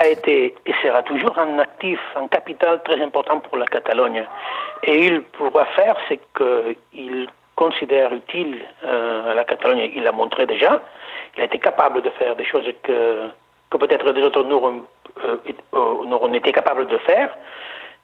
a 0.00 0.08
été 0.08 0.54
et 0.66 0.74
sera 0.82 1.02
toujours 1.02 1.38
un 1.38 1.58
actif, 1.58 2.00
un 2.16 2.26
capital 2.28 2.82
très 2.82 3.00
important 3.02 3.38
pour 3.40 3.58
la 3.58 3.66
Catalogne. 3.66 4.24
Et 4.82 5.06
il 5.06 5.22
pourra 5.22 5.66
faire 5.76 5.96
ce 6.08 6.14
qu'il 6.36 7.28
considère 7.54 8.12
utile 8.12 8.64
euh, 8.84 9.32
à 9.32 9.34
la 9.34 9.44
Catalogne. 9.44 9.90
Il 9.94 10.02
l'a 10.02 10.12
montré 10.12 10.46
déjà. 10.46 10.80
Il 11.36 11.42
a 11.42 11.44
été 11.44 11.58
capable 11.58 12.00
de 12.00 12.10
faire 12.10 12.34
des 12.34 12.46
choses 12.46 12.66
que, 12.82 13.28
que 13.70 13.76
peut-être 13.76 14.10
des 14.12 14.22
autres 14.22 14.42
n'auront 14.44 14.84
euh, 15.24 16.34
été 16.34 16.52
capables 16.52 16.86
de 16.86 16.98
faire. 16.98 17.36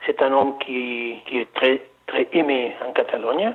C'est 0.04 0.20
un 0.20 0.32
homme 0.32 0.58
qui, 0.58 1.16
qui, 1.26 1.38
est 1.40 1.54
très, 1.54 1.80
très 2.06 2.28
aimé 2.34 2.76
en 2.86 2.92
Catalogne. 2.92 3.54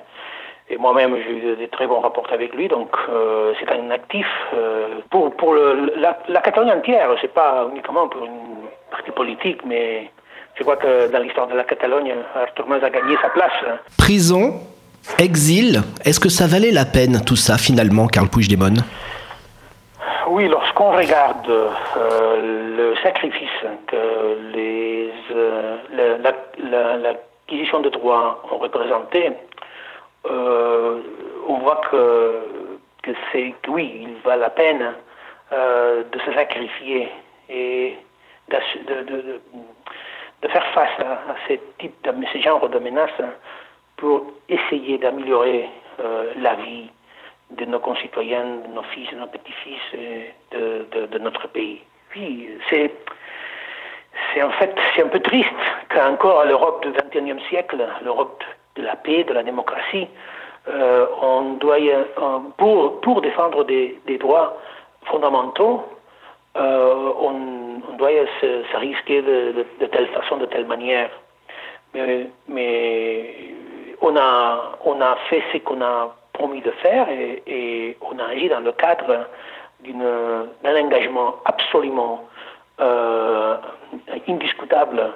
Et 0.70 0.78
moi-même, 0.78 1.16
j'ai 1.24 1.32
eu 1.32 1.56
des 1.58 1.68
très 1.68 1.86
bons 1.86 2.00
rapports 2.00 2.28
avec 2.32 2.56
lui, 2.56 2.68
donc 2.68 2.90
euh, 3.10 3.54
c'est 3.60 3.71
actif 3.92 4.26
euh, 4.54 5.00
pour, 5.10 5.36
pour 5.36 5.54
le, 5.54 5.94
la, 5.98 6.18
la, 6.28 6.42
Catalogne 6.42 6.72
entière. 6.72 7.10
C'est 7.22 7.34
pas 7.34 7.68
uniquement 7.72 8.08
pour 8.08 8.26
une 8.26 8.68
partie 8.90 9.12
politique, 9.12 9.62
mais 9.66 10.10
je 10.56 10.64
crois 10.64 10.78
que 10.78 11.12
dans 11.12 11.20
l'histoire 11.20 11.48
de 11.48 11.56
la 11.56 11.64
Catalogne, 11.64 12.14
Artur 12.36 12.68
Mas 12.68 12.84
a 12.84 12.90
gagné 12.90 13.16
sa 13.22 13.30
place. 13.30 13.52
Prison, 13.98 14.60
exil, 15.20 15.82
est-ce 16.06 16.20
que 16.20 16.30
ça 16.30 16.48
valait 16.48 16.72
la 16.72 16.86
peine 16.86 17.22
tout 17.26 17.36
ça 17.36 17.58
finalement, 17.58 18.08
Karl 18.08 18.28
Puigdemont? 18.28 18.82
Oui, 20.28 20.48
lorsqu'on 20.48 20.92
regarde 20.92 21.50
euh, 21.50 22.78
le 22.78 22.96
sacrifice 23.04 23.50
que 23.88 24.52
les, 24.54 25.12
l'acquisition 25.90 27.80
la, 27.80 27.84
la, 27.84 27.90
de 27.90 27.90
droits 27.90 28.42
ont 28.52 28.58
représenté, 28.58 29.32
euh, 30.30 31.00
on 31.48 31.58
voit 31.60 31.82
que, 31.90 32.71
que 33.02 33.12
c'est 33.32 33.54
oui, 33.68 34.02
il 34.02 34.16
va 34.24 34.36
la 34.36 34.50
peine 34.50 34.94
euh, 35.52 36.04
de 36.12 36.20
se 36.20 36.34
sacrifier 36.34 37.10
et 37.50 37.98
de, 38.50 39.04
de, 39.04 39.42
de, 40.42 40.48
faire 40.48 40.66
face 40.74 41.00
à, 41.00 41.32
à 41.32 41.36
ce 41.48 41.54
type 41.80 41.96
de 42.04 42.26
ce 42.34 42.38
genre 42.40 42.68
de 42.70 42.80
menaces 42.80 43.22
pour 43.98 44.26
essayer 44.50 44.98
d'améliorer 44.98 45.70
euh, 46.00 46.34
la 46.38 46.56
vie 46.56 46.90
de 47.52 47.66
nos 47.66 47.80
concitoyens, 47.80 48.46
de 48.68 48.74
nos 48.74 48.84
fils, 48.84 49.10
de 49.12 49.18
nos 49.18 49.28
petits-fils, 49.28 49.82
de, 50.52 51.18
notre 51.20 51.48
pays. 51.50 51.82
Oui, 52.16 52.50
c'est 52.70 52.92
c'est 54.34 54.42
en 54.42 54.52
fait 54.52 54.74
c'est 54.96 55.04
un 55.04 55.08
peu 55.08 55.20
triste 55.20 55.50
qu'encore 55.90 56.42
à 56.42 56.46
l'Europe 56.46 56.84
du 56.84 56.92
XXIe 56.92 57.42
siècle, 57.50 57.86
l'Europe 58.04 58.44
de 58.76 58.84
la 58.84 58.96
paix, 58.96 59.24
de 59.24 59.34
la 59.34 59.44
démocratie, 59.44 60.08
euh, 60.68 61.06
on 61.22 61.54
doit, 61.54 61.78
pour, 62.58 63.02
pour 63.02 63.22
défendre 63.22 63.64
des, 63.64 64.00
droits 64.20 64.58
fondamentaux, 65.06 65.84
euh, 66.56 67.14
on, 67.20 67.96
doit 67.98 68.10
se, 68.42 68.78
risquer 68.78 69.22
de, 69.22 69.66
telle 69.88 70.08
façon, 70.08 70.38
de 70.38 70.46
telle 70.46 70.66
manière. 70.66 71.10
Mais, 71.94 72.28
on, 74.02 74.16
a, 74.16 75.18
fait 75.30 75.44
ce 75.52 75.58
qu'on 75.60 75.82
a 75.82 76.16
promis 76.34 76.62
de 76.62 76.72
faire 76.72 77.08
et, 77.10 77.98
on 78.02 78.18
a 78.20 78.26
agi 78.26 78.50
dans 78.50 78.60
le 78.60 78.72
cadre 78.72 79.26
d'un 79.84 80.76
engagement 80.86 81.36
absolument 81.46 82.26
euh, 82.80 83.58
indiscutable 84.28 85.14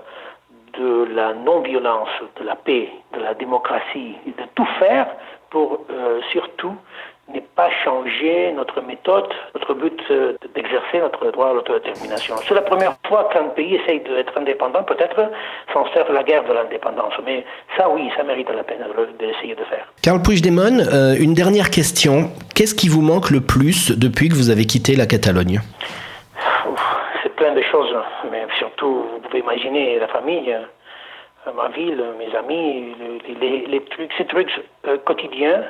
de 0.80 1.08
la 1.14 1.34
non-violence, 1.34 2.10
de 2.40 2.46
la 2.46 2.56
paix, 2.56 2.90
de 3.14 3.22
la 3.22 3.34
démocratie, 3.34 4.16
et 4.28 4.32
de 4.32 4.48
tout 4.56 4.68
faire 4.80 5.08
pour 5.50 5.86
euh, 5.90 6.20
surtout 6.32 6.76
ne 7.34 7.40
pas 7.40 7.70
changer 7.84 8.52
notre 8.56 8.82
méthode, 8.82 9.26
notre 9.56 9.74
but 9.74 10.00
euh, 10.12 10.34
d'exercer 10.54 11.00
notre 11.00 11.32
droit 11.32 11.50
à 11.50 11.54
l'autodétermination. 11.54 12.36
C'est 12.48 12.54
la 12.54 12.62
première 12.62 12.96
fois 13.08 13.30
qu'un 13.34 13.46
pays 13.46 13.76
essaye 13.76 14.02
d'être 14.02 14.38
indépendant, 14.38 14.84
peut-être 14.84 15.32
sans 15.74 15.86
faire 15.86 16.12
la 16.12 16.24
guerre 16.24 16.44
de 16.44 16.54
l'indépendance. 16.54 17.14
Mais 17.26 17.44
ça, 17.78 17.90
oui, 17.90 18.10
ça 18.16 18.24
mérite 18.24 18.50
la 18.50 18.64
peine 18.64 18.86
d'essayer 19.18 19.56
de 19.56 19.64
faire. 19.64 19.92
Karl 20.04 20.22
Puigdemont, 20.22 20.80
euh, 20.94 21.16
une 21.20 21.34
dernière 21.34 21.72
question. 21.72 22.30
Qu'est-ce 22.54 22.76
qui 22.76 22.90
vous 22.90 23.02
manque 23.02 23.32
le 23.32 23.42
plus 23.42 23.92
depuis 23.98 24.30
que 24.30 24.36
vous 24.36 24.52
avez 24.52 24.66
quitté 24.66 24.96
la 24.96 25.08
Catalogne 25.08 25.62
C'est 27.24 27.36
plein 27.36 27.54
de 27.54 27.62
choses, 27.64 27.96
surtout, 28.78 29.06
vous 29.12 29.20
pouvez 29.20 29.40
imaginer 29.40 30.00
la 30.00 30.08
famille 30.08 30.56
ma 31.54 31.68
ville, 31.70 32.04
mes 32.18 32.36
amis, 32.36 32.96
les, 33.28 33.36
les, 33.36 33.68
les 33.68 33.82
trucs, 33.86 34.12
ces 34.18 34.26
trucs 34.26 34.52
euh, 34.88 34.98
quotidiens 35.06 35.64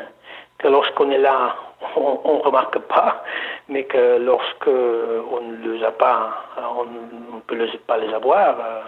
que 0.57 0.67
lorsqu'on 0.67 1.11
est 1.11 1.17
là, 1.17 1.55
on 1.97 2.37
ne 2.37 2.43
remarque 2.43 2.79
pas, 2.79 3.23
mais 3.67 3.83
que 3.83 4.17
lorsque 4.19 4.67
on 4.67 5.41
ne 5.41 5.73
les 5.73 5.83
a 5.83 5.91
pas, 5.91 6.45
on 6.77 6.85
ne 6.85 7.41
peut 7.45 7.55
les, 7.55 7.77
pas 7.79 7.97
les 7.97 8.13
avoir, 8.13 8.57
euh, 8.59 8.81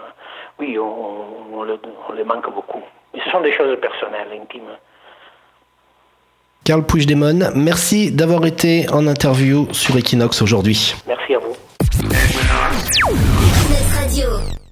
oui, 0.58 0.78
on, 0.78 1.58
on, 1.58 1.62
le, 1.62 1.78
on, 2.08 2.12
les 2.14 2.24
manque 2.24 2.52
beaucoup. 2.52 2.82
Mais 3.12 3.20
ce 3.24 3.30
sont 3.30 3.40
des 3.40 3.52
choses 3.52 3.78
personnelles, 3.80 4.28
intimes. 4.32 4.76
Karl 6.64 6.84
Puigdemont, 6.84 7.50
merci 7.54 8.12
d'avoir 8.12 8.44
été 8.44 8.86
en 8.92 9.06
interview 9.06 9.68
sur 9.72 9.96
Equinox 9.96 10.42
aujourd'hui. 10.42 10.94
Merci 11.06 11.34
à 11.34 11.38
vous. 11.38 11.67
Business 12.08 13.94
Radio. 13.94 14.67